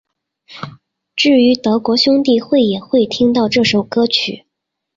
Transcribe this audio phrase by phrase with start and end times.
[1.15, 4.47] 至于德国兄弟会也会听到这首歌曲。